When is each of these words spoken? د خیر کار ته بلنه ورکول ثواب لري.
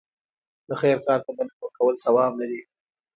د 0.67 0.69
خیر 0.81 0.97
کار 1.07 1.19
ته 1.25 1.31
بلنه 1.37 1.55
ورکول 1.61 1.95
ثواب 2.03 2.31
لري. 2.41 2.61